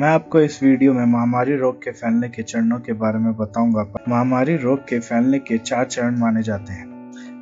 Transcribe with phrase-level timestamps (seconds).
[0.00, 3.86] मैं आपको इस वीडियो में महामारी रोग के फैलने के चरणों के बारे में बताऊँगा
[4.08, 6.86] महामारी रोग के फैलने के चार चरण माने जाते हैं।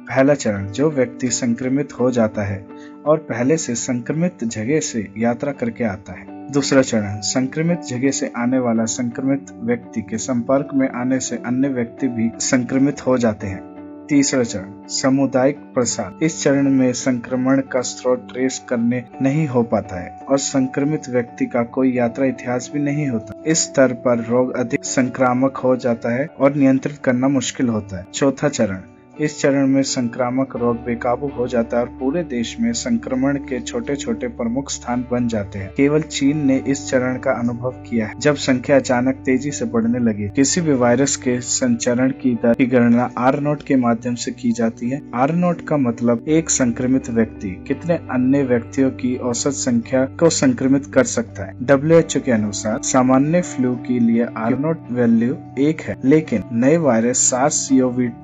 [0.08, 2.67] पहला चरण, जो व्यक्ति संक्रमित हो जाता है
[3.06, 8.32] और पहले से संक्रमित जगह से यात्रा करके आता है। दूसरा चरण, संक्रमित जगह से
[8.36, 13.46] आने वाला संक्रमित व्यक्ति के संपर्क में आने से अन्य व्यक्ति भी संक्रमित हो जाते
[13.46, 13.73] हैं।
[14.09, 20.00] तीसरा चरण, सामुदायिक प्रसार इस चरण में संक्रमण का स्रोत ट्रेस करने नहीं हो पाता
[20.00, 24.54] है और संक्रमित व्यक्ति का कोई यात्रा इतिहास भी नहीं होता। इस स्तर पर रोग
[24.57, 28.81] अधिक संक्रामक हो जाता है और नियंत्रित करना मुश्किल होता है। चौथा चरण
[29.21, 33.61] इस चरण में संक्रामक रोग बेकाबू हो जाता है और पूरे देश में संक्रमण के
[33.61, 38.07] छोटे छोटे प्रमुख स्थान बन जाते हैं। केवल चीन ने इस चरण का अनुभव किया
[38.07, 42.55] है, जब संख्या अचानक तेज़ी से बढ़ने लगी। किसी भी वायरस के संचरण की दर
[42.55, 46.51] की गणना आर नोट के माध्यम से की जाती है। आर नोट का मतलब एक
[46.51, 52.33] संक्रमित व्यक्ति, कितने अन्य व्यक्तियों की औसत संख्या को संक्रमित कर सकता है। डब्ल्यूएचओ के
[52.33, 57.69] अनुसार, सामान्य फ्लू के लिए आर नोट वैल्यू एक है, लेकिन नए वायरस सार्स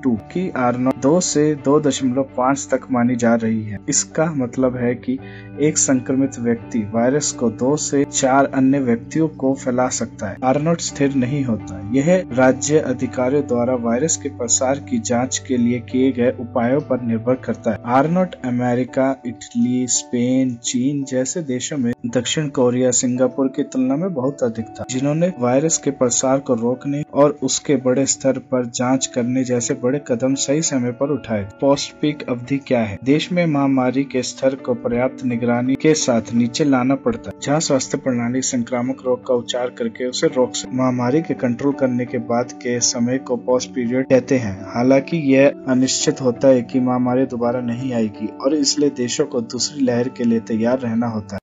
[0.03, 4.77] टू की आर दो से दो दशमलव पाँच तक मानी जा रही है। इसका मतलब
[4.77, 5.19] है कि
[5.61, 10.81] एक संक्रमित व्यक्ति वायरस को दो से चार अन्य व्यक्तियों को फैला सकता है। आरनोट
[10.81, 16.13] स्थिर नहीं होता। यह राज्य अधिकारियों द्वारा वायरस के प्रसार की जाँच के लिए किए
[16.13, 22.49] गए उपायों पर निर्भर करता है। आरनोट अमेरिका, इटली, स्पेन, चीन जैसे देशों में दक्षिण
[22.49, 27.39] कोरिया, सिंगापुर की तुलना में बहुत अधिक था, जिन्होंने वायरस के प्रसार को रोकने और
[27.43, 32.23] उसके बड़े स्तर पर जाँच करने जैसे बड़े कदम सही समय पर उठाए। पोस्ट पीक
[32.29, 32.99] अवधि क्या है?
[33.05, 37.61] देश में महामारी के स्तर को पर्याप्त निगरानी के साथ नीचे लाना पड़ता है। जहाँ
[37.61, 42.19] स्वास्थ्य प्रणाली संक्रामक रोग का उपचार करके उसे रोक सके। महामारी के कंट्रोल करने के
[42.31, 47.27] बाद के समय को पोस्ट पीरियड कहते हैं। हालाँकि यह अनिश्चित होता है कि महामारी
[47.27, 51.40] दोबारा नहीं आएगी और इसलिए देशों को दूसरी लहर के लिए तैयार रहना होता है।